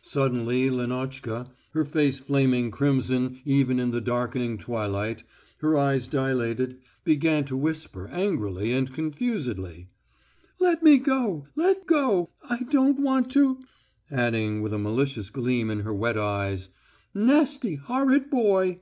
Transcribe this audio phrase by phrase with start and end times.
[0.00, 5.22] Suddenly Lenotchka, her face flaming crimson even in the darkening twilight,
[5.58, 9.88] her eyes dilated, began to whisper angrily and confusedly:
[10.58, 11.46] "Let me go...
[11.56, 12.30] let go....
[12.42, 13.58] I don't want to...,"
[14.10, 16.70] adding with a malicious gleam in her wet eyes:
[17.12, 18.80] "Nasty, horrid boy."